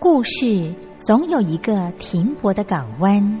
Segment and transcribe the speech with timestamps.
[0.00, 3.40] 故事总有一个停泊的港湾。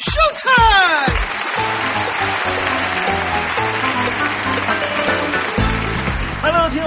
[0.00, 1.18] Showtime!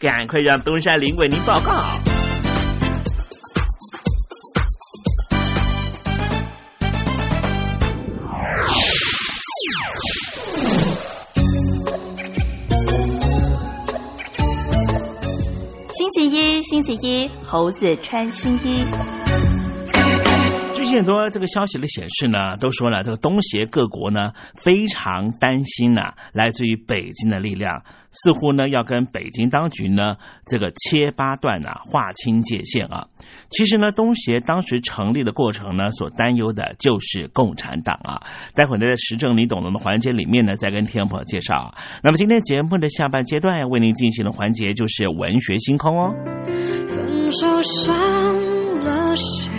[0.00, 1.72] 赶快让东山林为您报告。
[15.90, 18.84] 星期一，星期一，猴子穿新衣。
[20.76, 27.82] 最近很多这个消息的显示呢，都说了这个东协各国呢非常担心呐、来自于北京的力量，
[28.22, 30.16] 似乎呢要跟北京当局呢
[30.46, 33.06] 这个切八段啊，划清界限啊。
[33.50, 38.20] 其实呢，东协当时成立的过程呢，所担忧的就是共产党啊。
[38.54, 41.74] 待会呢，在时政你懂得的环节里面呢，再跟听众朋友介绍。
[42.02, 46.12] 那么今天节目的下半阶段为您进行的环节就是文学星空哦。
[46.88, 47.94] 分手伤
[48.80, 49.50] 了谁？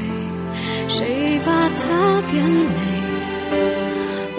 [0.87, 2.99] 谁把它变美？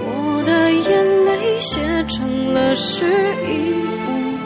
[0.02, 3.04] 我的眼泪写成了诗，
[3.46, 3.99] 意。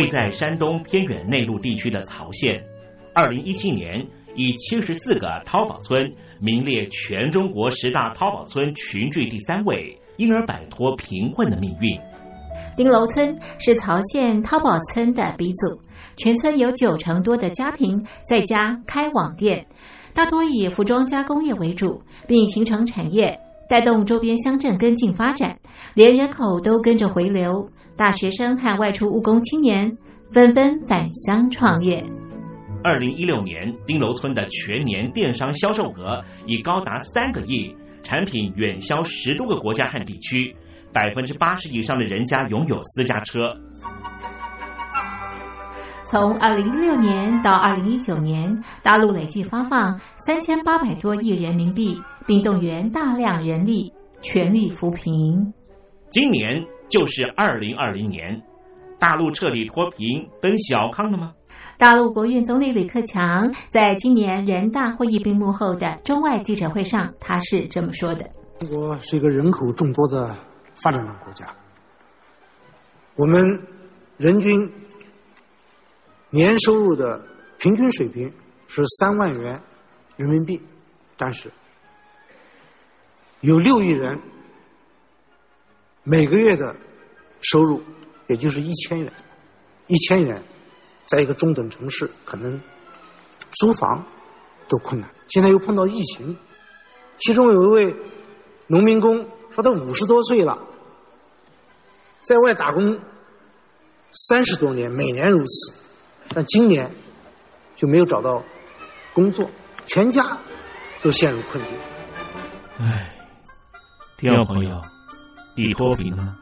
[0.00, 2.64] 位在山东偏远内陆地区的曹县，
[3.12, 12.00] 二零一七年以七十四个淘宝村名列全中国十大淘宝村群聚第三位，因而摆脱贫困的命运。
[12.78, 15.78] 丁楼村是曹县淘宝村的鼻祖，
[16.16, 19.66] 全村有九成多的家庭在家开网店，
[20.14, 23.38] 大多以服装加工业为主，并形成产业，
[23.70, 25.56] 带动周边乡镇跟进发展，
[25.94, 27.70] 连人口都跟着回流。
[27.96, 29.96] 大学生和外出务工青年
[30.32, 32.04] 纷纷返乡创业。
[32.82, 37.72] 二零一六年，丁楼村的全年电商销售额已高达三个亿，
[38.02, 40.52] 产品远销十多个国家和地区，
[40.92, 43.56] 百分之八十以上的人家拥有私家车。
[46.10, 55.54] 从二零一六年到二零一九年，大陆累计发放三千八百多亿人民币，并动员大量人力，全力扶贫。
[56.08, 58.42] 今年就是二零二零年，
[58.98, 61.32] 大陆彻底脱贫奔小康了吗？
[61.78, 70.34] 大陆国务院总理李克强在今年人大会议闭幕后的中外记者会上，他是这么说的：“中国是一个人口众多的
[70.74, 71.46] 发展中国家，
[73.14, 73.44] 我们
[74.16, 74.68] 人均
[76.30, 77.22] 年收入的
[77.58, 78.32] 平均水平
[78.66, 79.60] 是三万元
[80.16, 80.60] 人民币，
[81.16, 81.50] 但是
[83.40, 84.18] 有六亿人
[86.02, 86.74] 每个月的
[87.40, 87.82] 收入
[88.26, 89.12] 也就是一千元，
[89.86, 90.42] 一千元。”
[91.10, 92.60] 在一个中等城市，可能
[93.58, 94.06] 租房
[94.68, 95.10] 都困难。
[95.26, 96.38] 现在又碰到疫情，
[97.18, 97.96] 其中有一位
[98.68, 100.56] 农民工说他五十多岁了，
[102.22, 103.00] 在外打工
[104.12, 105.79] 三十多年，每年如此，
[106.32, 106.88] 但今年
[107.74, 108.42] 就没有找到
[109.12, 109.48] 工作，
[109.86, 110.22] 全家
[111.02, 111.74] 都陷入困境。
[112.78, 113.10] 唉，
[114.16, 114.80] 听众朋友，
[115.56, 116.36] 你脱贫了吗？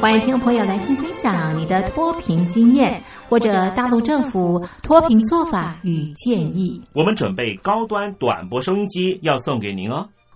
[0.00, 6.82] 欢迎听众朋友来信分享你的脱贫经验，或者大陆政府脱贫做法与建议。
[6.94, 10.08] 我们准备高端短波收音机要送给您哦。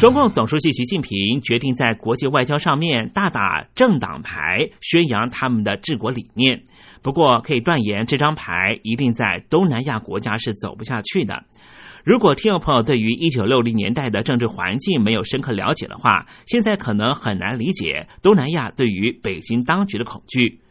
[0.00, 6.62] 中共总书记习近平决定在国际外交上面大打政党牌，宣扬他们的治国理念。
[7.02, 11.44] 不过，可以断言这张牌一定在东南亚国家是走不下去的。
[12.02, 20.62] 如果听众朋友对于一九六零年代的政治环境没有深刻了解的话，现在可能很难理解东南亚对于北京当局的恐惧。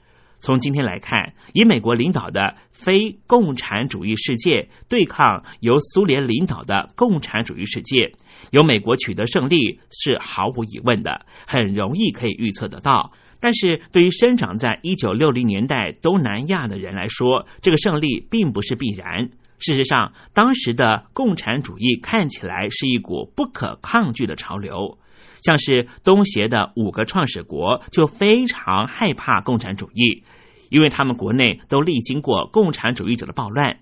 [0.41, 8.13] 从今天来看，以美国领导的非共产主义世界对抗由苏联领导的共产主义世界，
[8.51, 13.11] 由美国取得胜利是毫无疑问的，很容易可以预测得到。
[13.41, 19.29] 但是对于生长在一九六零年代东南亚的人来说，这个胜利并不是必然。
[19.59, 24.97] 事实上，当时的共产主义看起来是一股不可抗拒的潮流，
[25.41, 30.23] 像是东协的五个创始国就非常害怕共产主义，
[30.69, 33.79] 因为他们国内都历经过共产主义者的暴乱。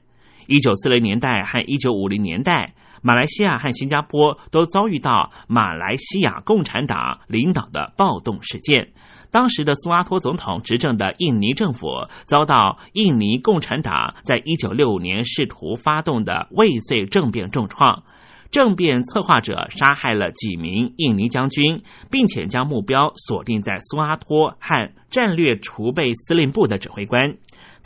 [0.47, 8.93] 一九四零年代和一九五零年代，马来西亚和新加坡都遭遇到马来西亚共产党领导的暴动事件。
[9.29, 11.87] 当时的苏阿托总统执政的印尼政府
[12.25, 18.03] 遭到印尼共产党在一九六五年试图发动的未遂政变重创，
[18.51, 27.35] 政变策划者杀害了几名印尼将军，并且将目标锁定在苏阿托和战略储备司令部的指挥官。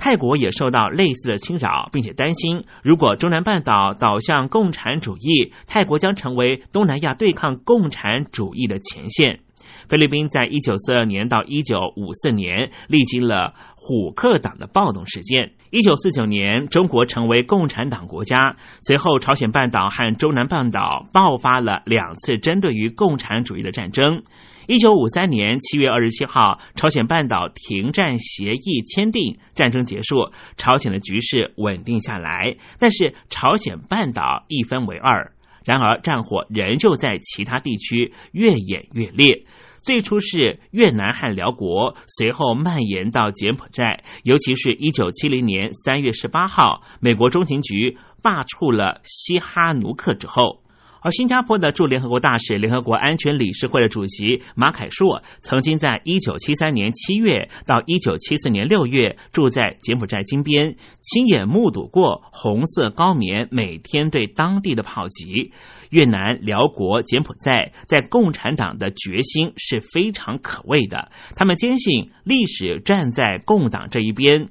[0.03, 9.41] 泰国也受到类似的侵扰，并且担心，如果中南半岛倒向共产主义，泰国将成为东南亚对抗共产主义的前线。
[9.89, 15.53] 菲律宾在一九四二年到一九五四年历经了虎克党的暴动事件。
[15.69, 24.23] 一九四九年，中国成为共产党国家，随后朝鲜半岛和中南半岛爆发了两次针对于共产主义的战争。
[24.67, 32.55] 一九五三年七月二十七号，朝鲜半岛停战协议签订，战争结束，朝鲜的局势稳定下来。
[32.77, 35.31] 但是朝鲜半岛一分为二，
[35.65, 39.45] 然而战火仍旧在其他地区越演越烈。
[39.83, 44.03] 最初是越南和辽国，随后蔓延到柬埔寨。
[44.23, 50.61] 尤其是一九七零年三月十八号，美国中情局罢黜了西哈努克之后。
[51.01, 65.51] 而新加坡的驻联合国大使、联合国安全理事会的主席马凯硕，曾经在一九七三年七月到一九七四年六月住在柬埔寨金边，亲眼目睹过红色高棉每天对当地的炮击。
[65.89, 74.49] 越南、辽国、柬埔寨在共产党的决心是非常可畏的，他们坚信历史站在共党这一边。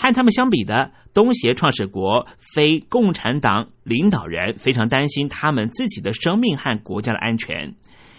[0.00, 7.74] 和他们相比的东协创始国非共产党领导人非常担心他们自己的生命和国家的安全。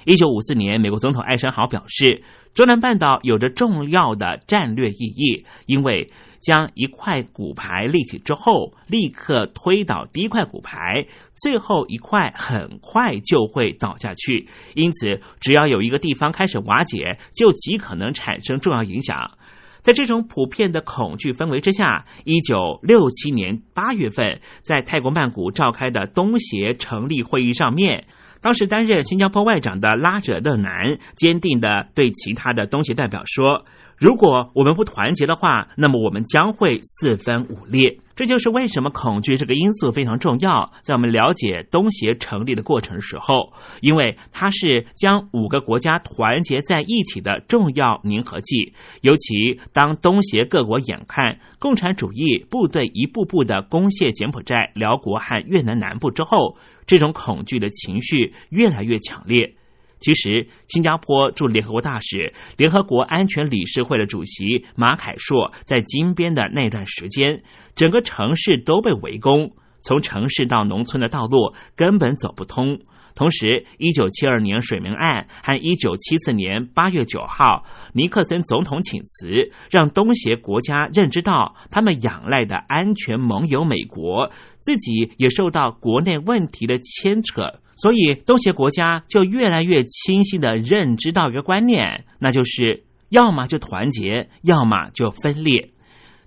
[0.06, 2.22] 一九五四年，美国总统艾森豪表示，
[2.54, 14.48] 中南半岛有着重要的战略意义，因为将一块骨牌立起之后，立刻推倒第一块骨牌，最后一块很快就会倒下去。
[14.76, 19.32] 因此，只要有一个地方开始瓦解，就极可能产生重要影响。
[19.82, 28.06] 在这种普遍的恐惧氛围之下，一九六七年八月份，在泰国曼谷召开的东协成立会议上面，
[28.42, 33.66] 当时担任新加坡外长的拉者勒南坚定的对其他的东协代表说。
[33.98, 38.00] 如果我们不团结的话，那么我们将会四分五裂。
[38.14, 40.72] 这就是为什么恐惧这个因素非常重要。
[40.84, 48.74] 在我们了解东协成立的过程时候，因为它是将五个国家团结在一起的重要粘合剂。
[49.02, 59.56] 尤其当东协各国眼看共产主义部队一步步的攻陷柬埔寨、辽国和越南南部之后，这种恐惧的情绪越来越强烈。
[60.02, 67.44] 其实，新加坡驻联合国大使、联合国安全理事会的主席马凯硕在金边的那段时间，
[67.76, 72.80] 整个城市都被围攻，从城市到农村的道路根本走不通。
[73.14, 87.60] 同时，一九七二年水门案和一九七四年八月九号尼克森总统请辞，让东协国家认知到他们仰赖的安全盟友美国自己也受到国内问题的牵扯。
[87.82, 95.72] 所以，东协国家就越来越清晰的认知到一个观念，那就是要么就团结，要么就分裂。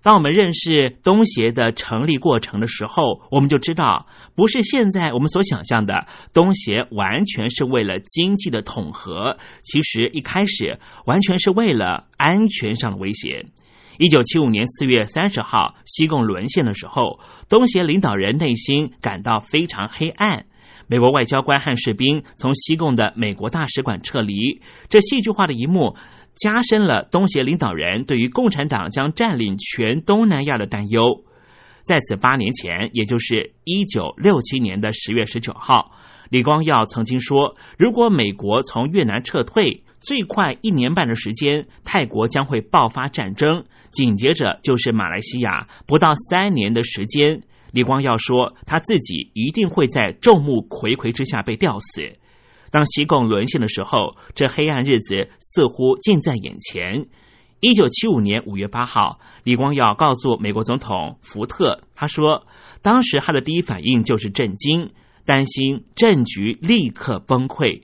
[0.02, 13.46] 当我们认识东协的成立过程的时候，我们就知道，不是现在我们所想象的东协完全是为了经济的统合，其实一开始完全是为了安全上的威胁。
[13.98, 20.46] 一九七五年四月三十号，西贡沦陷的时候，东协领导人内心感到非常黑暗。
[20.94, 25.96] 美国外交官和士兵从西贡的美国大使馆撤离，这戏剧化的一幕
[26.36, 31.24] 加深了东协领导人对于共产党将占领全东南亚的担忧。
[31.82, 35.90] 在此八年前，也就是一九六七年的十月十九号，
[36.30, 47.42] 李光耀曾经说：“如果美国从越南撤退，最快一年半的时间，泰国将会爆发战争，紧接着就是马来西亚，不到三年的时间。”
[47.74, 52.02] 李光耀说：“他自己一定会在众目睽睽之下被吊死。
[52.70, 57.06] 当西贡沦陷的时候，这黑暗日子似乎近在眼前。”
[57.58, 62.46] 一九七五年五月八号，李光耀告诉美国总统福特，他说，
[62.80, 64.90] 当时他的第一反应就是震惊，
[65.24, 67.82] 担心政局立刻崩溃。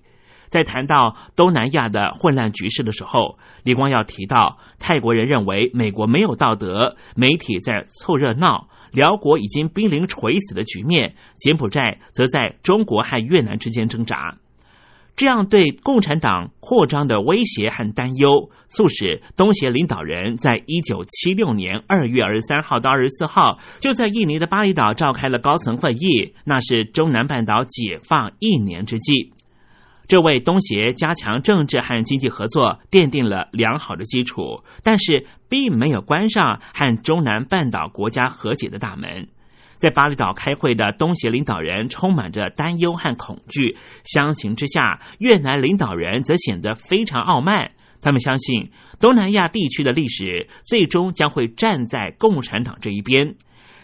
[0.50, 14.38] 在谈到东南亚的混乱局势的时候，李光耀提到，泰国人认为美国没有道德，媒体在凑热闹，辽国已经濒临垂死的局面，柬埔寨则在中国和越南之间挣扎。
[15.16, 29.33] 这样对共产党扩张的威胁和担忧，促使东协领导人在一九七六年二月二十三号到二十四号，就在印尼的巴厘岛召开了高层会议，那是中南半岛解放一年之际。
[30.11, 39.29] 这为东协加强政治和经济合作奠定了良好的基础，但是并没有关上和中南半岛国家和解的大门。
[39.79, 47.70] 在巴厘岛开会的东协领导人充满着担忧和恐惧，相形之下，越南领导人则显得非常傲慢。
[48.01, 53.37] 他们相信东南亚地区的历史最终将会站在共产党这一边。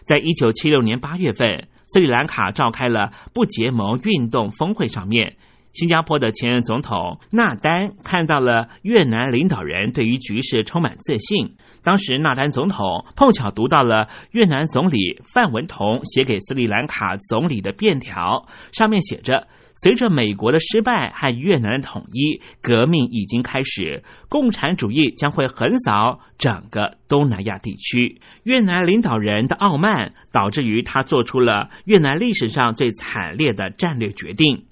[0.04, 5.36] 在一九七六年八月份，斯里兰卡召开了不结盟运动峰会上面，
[5.76, 11.54] 新加坡的前任总统纳丹看到了越南领导人对于局势充满自信。
[11.82, 19.48] 当时纳丹总统碰巧读到了越南总理范文同写给斯里兰卡总理的便条，上面写着
[19.84, 34.64] ：“随着美国的失败和越南的统一，革命已经开始，共产主义将会横扫整个东南亚地区。”越南领导人的傲慢导致于他做出了越南历史上最惨烈的战略决定。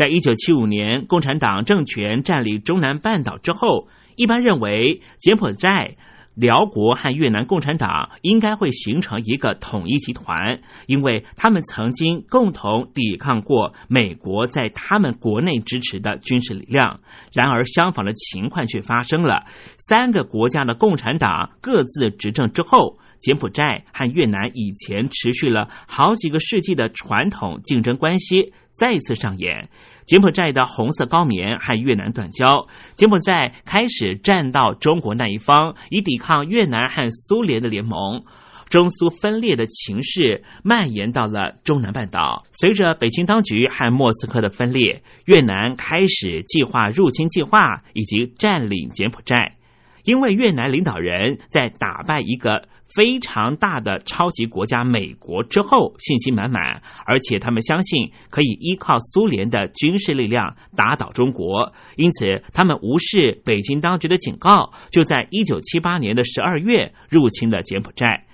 [0.00, 3.86] 在一九七五年共产党政权占领中南半岛之后，
[4.16, 5.96] 一般认为柬埔寨。
[6.36, 17.00] 辽国和越南共产党应该会形成一个统一集团，因为他们曾经共同抵抗过美国在他们国内支持的军事力量。
[17.34, 19.44] 然而，相反的情况却发生了：
[19.76, 29.68] 三个国家的共产党各自执政之后，柬埔寨和越南以前持续了好几个世纪的传统竞争关系再次上演。
[30.10, 38.24] 柬埔寨的红色高棉和越南断交，柬埔寨开始站到中国那一方，以抵抗越南和苏联的联盟。
[38.68, 42.44] 中苏分裂的情势蔓延到了中南半岛。
[42.50, 49.58] 随着北京当局和莫斯科的分裂，越南开始计划入侵计划以及占领柬埔寨。
[50.04, 52.68] 因为越南领导人在打败一个。
[52.92, 68.26] 非常大的超级国家美国之后信心满满，而且他们相信可以依靠苏联的军事力量打倒中国，因此他们无视北京当局的警告，就在一九七八年的十二月入侵了柬埔寨。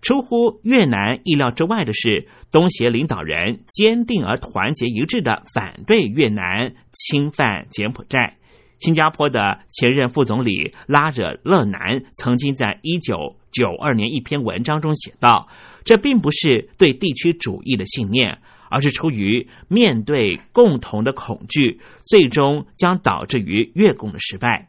[0.00, 8.38] 出乎越南意料之外的是，东协领导人坚定而团结一致的反对越南侵犯柬埔寨。
[8.78, 15.48] 新加坡的前任副总理拉惹勒南曾经在一九九二年一篇文章中写道
[15.84, 18.38] ：“这并不是对地区主义的信念，
[18.70, 24.68] 而是出于面对共同的恐惧，最终将导致于越共的失败。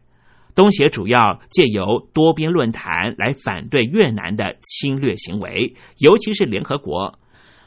[0.56, 7.20] 东协主要借由多边论坛来反对越南的侵略行为，尤其是联合国。”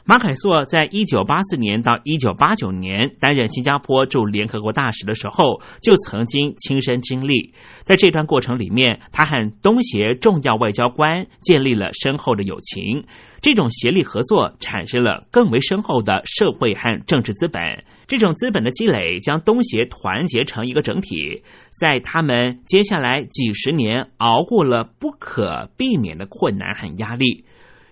[0.05, 7.53] 马凯硕在一九八四年到一九八九年担任新加坡驻联合国大使的时候，就曾经亲身经历。
[7.83, 13.05] 在这段过程里面，他和东协重要外交官建立了深厚的友情。
[13.39, 17.61] 这种协力合作产生了更为深厚的社会和政治资本。
[18.05, 21.43] 这种资本的积累将东协团结成一个整体。
[21.79, 27.45] 在他们接下来几十年熬过了不可避免的困难和压力。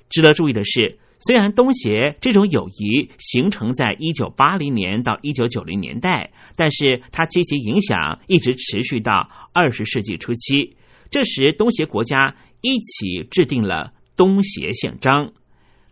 [0.10, 0.98] 值得注意的是。
[1.22, 10.76] 虽然东协这种友谊形成在一九八零年到一九九零年代，但是它积极影响一直持续到二十世纪初期。
[11.12, 15.32] 这时，东协国家一起制定了东协宪章。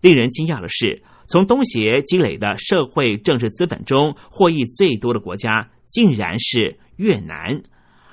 [0.01, 7.61] 令人惊讶的是，从东协积累的社会政治资本中获益最多的国家，竟然是越南，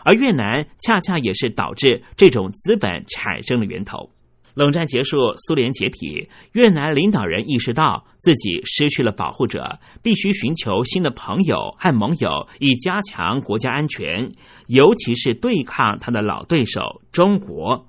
[0.04, 4.10] 而越南恰恰也是导致这种资本产生的源头。
[4.56, 14.30] 冷战结束，苏联解体，越南领导人意识到自己失去了保护者，必须寻求新的朋友和盟友，以加强国家安全，
[14.66, 17.86] 尤其是对抗他的老对手中国。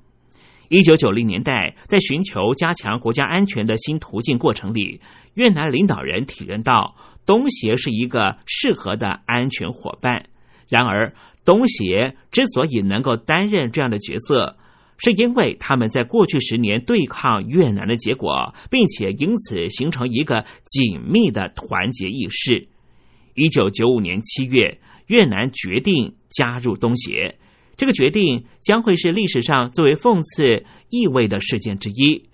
[0.67, 4.99] 一九九零年代，在寻求加强国家安全的新途径过程里，
[5.35, 10.25] 越南领导人体认到东协是一个适合的安全伙伴。
[10.67, 11.13] 然而，
[11.45, 14.57] 东协之所以能够担任这样的角色，
[14.97, 22.67] 是因为他们在过去十年对抗越南的结果，并且因此形成一个紧密的团结意识。
[23.35, 27.37] 一九九五年七月，越南决定加入东协，
[27.75, 32.29] 这个决定将会是历史上最为讽刺意味的事件之一。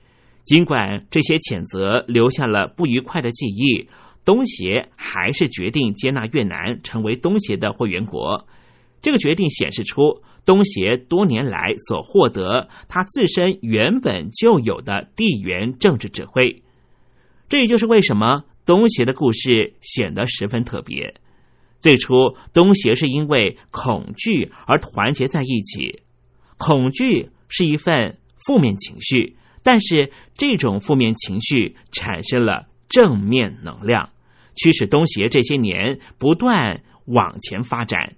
[0.46, 3.90] 尽管这些谴责留下了不愉快的记忆，
[4.24, 8.48] 东协还是决定接纳越南成为东协的会员国。
[9.02, 16.64] 这个决定显示出东协多年来所获得它自身原本就有的地缘政治指挥。
[17.50, 21.16] 这也就是为什么东协的故事显得十分特别。
[21.80, 26.02] 最初，东协是因为恐惧而团结在一起。
[26.58, 29.38] 恐惧是一份负面情绪。
[29.66, 34.10] 但是这种负面情绪产生了正面能量，
[34.56, 38.16] 驱使东协这些年不断往前发展。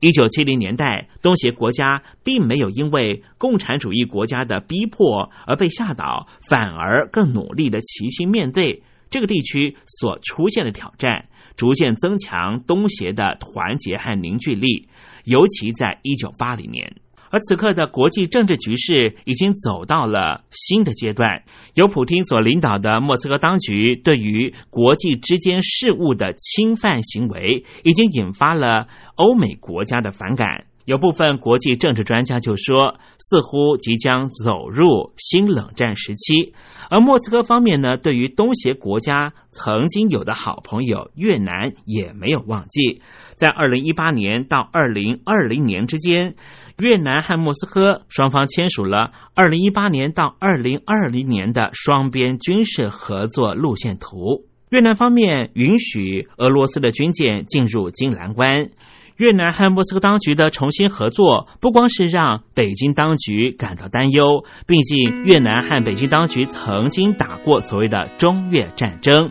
[0.00, 14.88] 一九七零年代，东协国家并没有因为共产主义国家的逼迫而被吓倒，反而更努力的齐心面对这个地区所出现的挑战，逐渐增强东协的团结和凝聚力。
[15.24, 16.96] 尤其在一九八零年。
[17.30, 30.66] 而此刻的国际政治局势已经走到了新的阶段，由普京所领导的莫斯科当局对于国际之间事务的侵犯行为，已经引发了欧美国家的反感。
[30.86, 36.52] 有部分国际政治专家就说，似乎即将走入新冷战时期。
[36.88, 43.02] 而莫斯科方面呢，对于东协国家曾经有的好朋友越南也没有忘记，
[43.40, 46.34] 在二零一八年到二零二零年之间。
[46.78, 54.46] 越南和莫斯科双方签署了二零一八年到二零二零年的双边军事合作路线图。
[54.70, 58.70] 越南方面允许俄罗斯的军舰进入金兰湾。
[59.16, 69.30] 越南和莫斯科当局的重新合作，不光是让北京当局感到担忧，毕竟越南和北京当局曾经打过所谓的中越战争。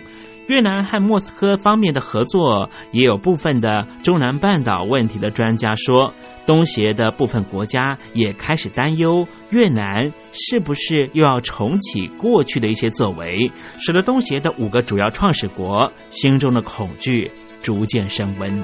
[0.50, 6.14] 越南和莫斯科方面的合作，也有部分的中南半岛问题的专家说。
[6.48, 17.30] 东协的部分国家也开始担忧，越南是不是又要重启过去的一些作为，使得东协的五个主要创始国心中的恐惧
[17.62, 18.64] 逐渐升温。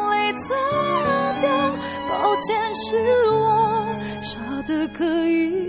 [0.47, 1.49] 擦掉？
[2.09, 5.60] 抱歉，是我傻的可以，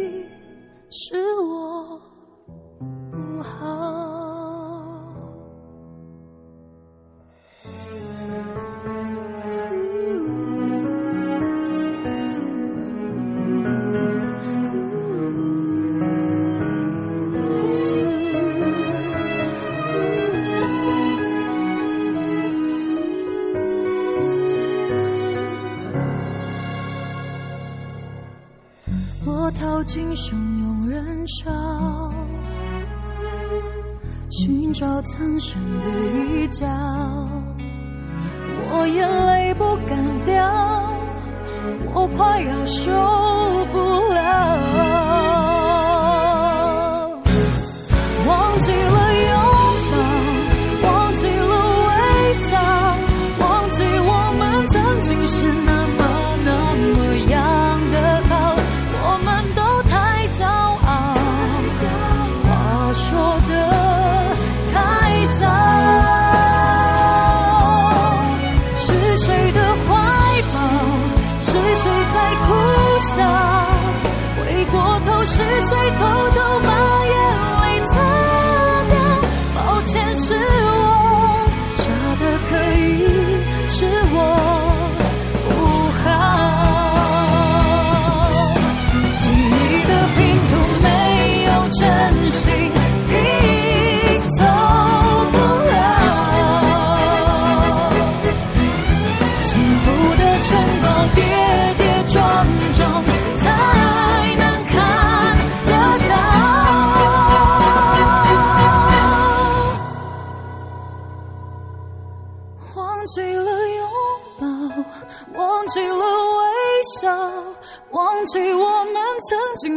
[75.65, 76.22] 谁偷？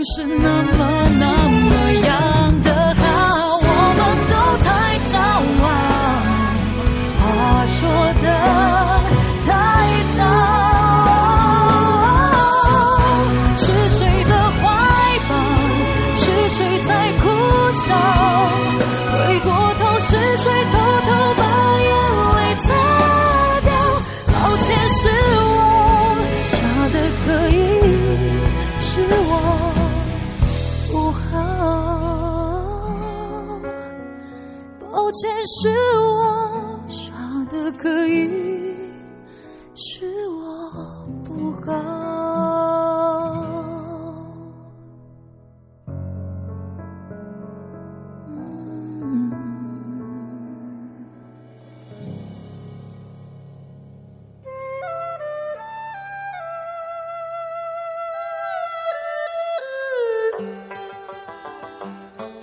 [0.03, 0.94] 是那么
[35.15, 35.69] 抱歉，是
[36.09, 37.13] 我傻
[37.49, 38.64] 的可以，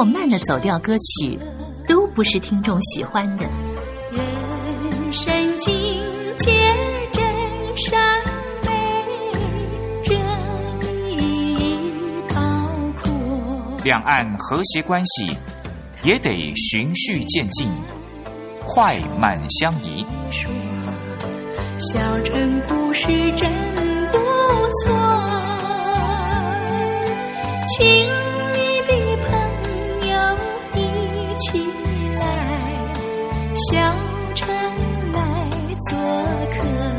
[0.00, 1.38] 或慢的走调歌曲，
[1.86, 3.44] 都不是听众喜欢的。
[4.10, 5.70] 人生境
[6.38, 6.50] 界
[7.12, 7.22] 真
[7.76, 8.00] 善
[8.64, 8.70] 美，
[10.02, 10.14] 这
[11.20, 11.76] 一
[12.30, 12.34] 包
[13.02, 13.12] 括。
[13.84, 15.36] 两岸和谐关系
[16.02, 17.68] 也得循序渐进，
[18.64, 20.02] 快慢相宜。
[21.78, 23.52] 小城故事真
[24.10, 24.18] 不
[24.82, 24.96] 错，
[27.76, 28.08] 亲
[31.40, 31.58] 起
[32.18, 32.92] 来
[33.54, 33.80] 小
[34.34, 34.48] 船
[35.12, 35.50] 来
[35.88, 35.98] 做
[36.52, 36.90] 客。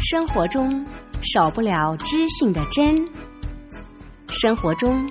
[0.00, 0.86] 生活中
[1.34, 3.06] 少不了知性的真
[4.28, 5.10] 生活中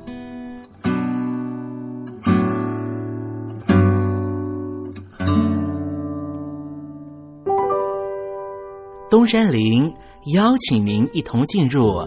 [9.11, 9.93] 东山林
[10.33, 11.97] 邀请您一同进入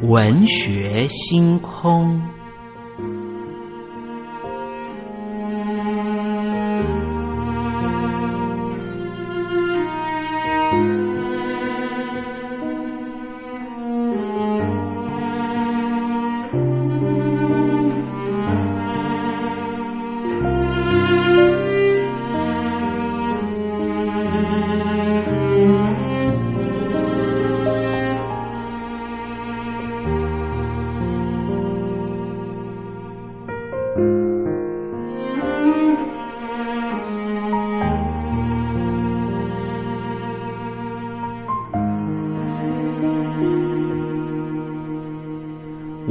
[0.00, 2.39] 文学星空。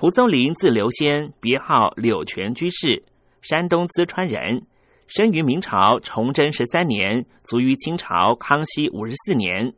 [0.00, 3.02] 蒲松龄字留仙，别号柳泉居士，
[3.42, 4.62] 山东淄川人，
[5.06, 9.74] 生于明朝崇祯十三年，卒于清朝康熙五十四年。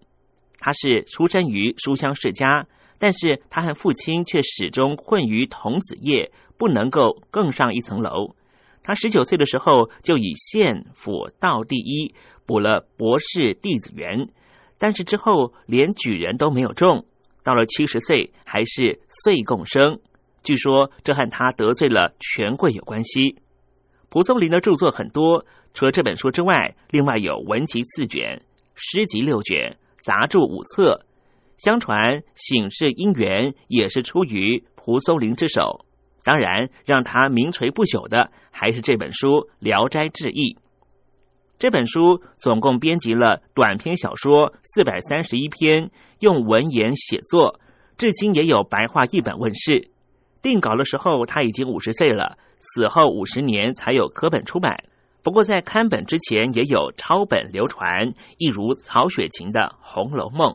[0.61, 2.69] 他是出身于书香世家，
[3.01, 8.37] 但是他和父亲却始终困于童子业，不能够更上一层楼。
[8.85, 12.15] 他十九岁的时候就以县府道第一，
[12.47, 14.29] 补了博士弟子员，
[14.79, 17.07] 但是之后连举人都没有中。
[17.43, 19.99] 到了七十岁，还是岁贡生。
[20.43, 23.37] 据说这和他得罪了权贵有关系。
[24.09, 28.43] 蒲松龄的著作很多，除了这本书之外，另外有文集四卷、
[28.75, 31.07] 诗集六卷、杂著五册。
[31.59, 35.87] 相传《醒世姻缘》也是出于蒲松龄之手。
[36.25, 39.29] 当然，让他名垂不朽的还是这本书
[39.61, 40.55] 《聊斋志异》。
[41.59, 47.61] 这本书总共编辑了短篇小说四百三十一篇，用文言写作，
[47.97, 49.92] 至今也有白话译本问世。
[50.43, 54.85] 定稿的时候，他已经五十岁了，死后五十年才有科本出版。
[55.23, 60.51] 不过在刊本之前，也有抄本流传，一如曹雪芹的《红楼梦》。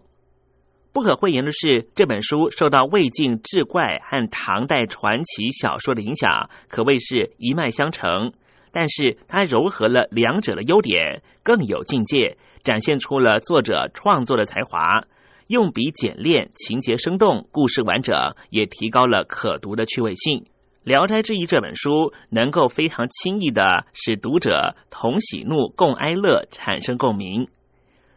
[0.92, 8.34] 不可讳言的是，这本书受到魏晋志怪和唐代传奇小说的影响，可谓是一脉相承。
[8.74, 15.04] 但是它糅合了两者的优点，更有境界，展现出了作者创作的才华。
[15.48, 20.40] 用笔简练，情节生动，故事完整，也提高了可读的趣味性。
[20.84, 27.48] 《聊斋志异》这本书能够非常轻易的使读者同喜怒共哀乐，产生共鸣。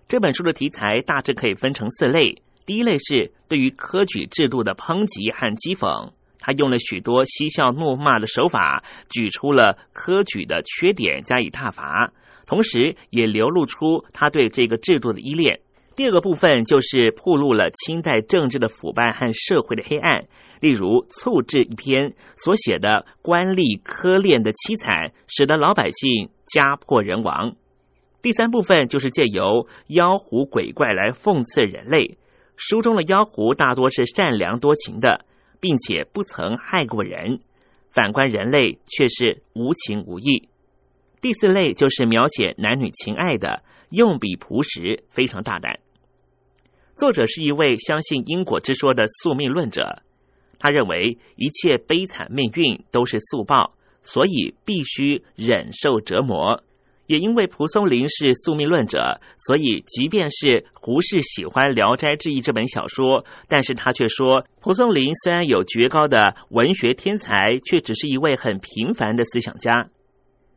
[0.09, 2.43] 这本书的题材大致可以分成四类。
[2.67, 6.11] 第一类是对于科举制度的抨击和讥讽，
[6.41, 12.13] 他用了许多嬉笑怒骂的手法，举出了科举的缺点加以挞伐，
[12.45, 15.61] 同时也流露出他对这个制度的依恋。
[16.01, 20.29] 第二个部分就是铺露了清代政治的腐败和社会的黑暗，
[20.59, 27.55] 例如促制一篇所写的官吏科练的凄惨，使得老百姓家破人亡。
[28.23, 32.17] 第三部分就是借由妖狐鬼怪来讽刺人类。
[32.57, 35.27] 书中的妖狐大多是善良多情的，
[35.61, 37.41] 并且不曾害过人。
[37.91, 40.49] 反观人类却是无情无义。
[41.21, 45.79] 第四类就是描写男女情爱的，用笔朴实，非常大胆。
[47.01, 50.03] 作者是一位相信因果之说的宿命论者，
[50.59, 53.73] 他认为一切悲惨命运都是宿报，
[54.03, 56.63] 所以必须忍受折磨。
[57.07, 69.89] 也因为蒲松龄是宿命论者，所以即便是胡适喜欢《聊斋志异》这本小说，但是他却说，蒲松龄虽然有绝高的文学天才，却只是一位很平凡的思想家。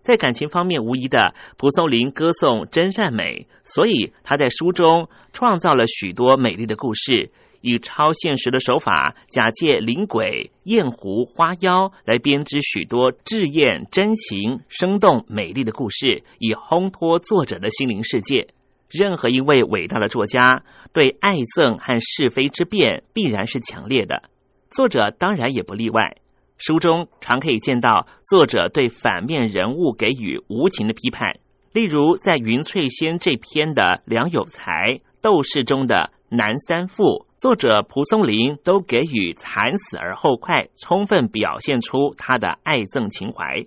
[0.04, 7.32] 在感情方面，无疑的，蒲松龄歌颂真善美，所以他在书中创造了许多美丽的故事。
[7.66, 18.49] 以超现实的手法，假借灵鬼、艳狐、花妖来编织许多稚艳、真情、生动、美丽的故事，以烘托作者的心灵世界。
[18.89, 24.24] 任何一位伟大的作家，对爱憎和是非之辩必然是强烈的。
[24.70, 26.18] 作者当然也不例外。
[26.58, 31.39] 书中常可以见到作者对反面人物给予无情的批判，
[31.74, 37.26] 例如在《云翠仙》这篇的梁有才斗士中的南三父。
[37.38, 43.66] 作者蒲松龄都给予惨死而后快，充分表现出他的爱憎情怀。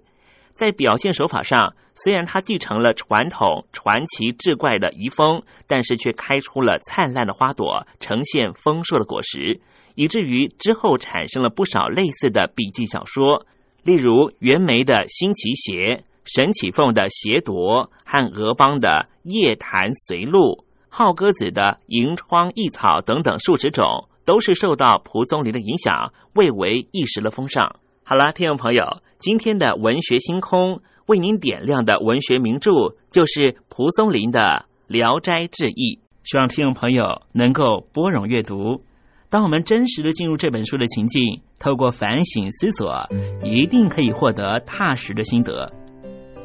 [0.57, 9.61] 在表现手法上，虽然他继承了传统传奇志怪的遗风，但是却开出了灿烂的花朵，呈现丰硕的果实，
[9.95, 13.45] 以至于之后产生了不少类似的笔记小说，
[13.83, 18.89] 例如袁枚的《新奇邪》，沈启凤的《邪夺》和俄邦的
[19.25, 20.41] 《夜谈随录》。
[20.89, 27.77] 浩鸽子的《银窗异草》等等数十种，都是受到蒲松龄的影响，蔚为一时的风尚。
[28.09, 32.71] 好了，听众朋友，今天的文学星空为您点亮的文学名著，
[33.11, 34.41] 就是蒲松龄的
[34.87, 35.97] 《聊斋志异》。
[36.23, 38.81] 希望听众朋友能够拨冗阅读。
[39.29, 43.09] 当我们真实的进入这本书的情境，透过反省思索，
[43.43, 45.73] 一定可以获得踏实的心得。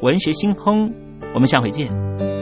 [0.00, 0.92] 文学星空，
[1.32, 2.41] 我们下回见。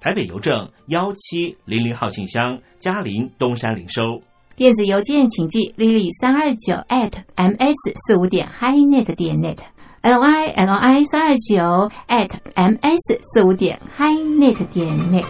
[0.00, 4.22] 台北邮政幺七零零号信箱，嘉陵东山零收。
[4.56, 9.58] 电子邮件请寄 lily 三二九 at ms 四五点 highnet 点 net
[10.00, 15.26] l y l i 三二九 at ms 四五点 highnet 点 net。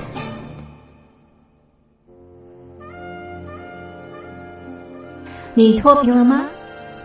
[5.55, 6.47] 你脱贫了吗？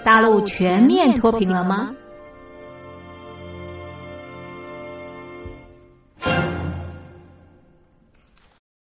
[0.03, 1.95] 大陆全面脱贫了吗？